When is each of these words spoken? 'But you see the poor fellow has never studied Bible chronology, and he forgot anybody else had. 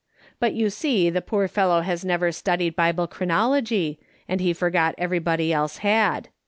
'But 0.39 0.53
you 0.55 0.71
see 0.71 1.11
the 1.11 1.21
poor 1.21 1.47
fellow 1.47 1.81
has 1.81 2.03
never 2.03 2.31
studied 2.31 2.75
Bible 2.75 3.05
chronology, 3.05 3.99
and 4.27 4.41
he 4.41 4.51
forgot 4.51 4.95
anybody 4.97 5.53
else 5.53 5.77
had. 5.85 6.29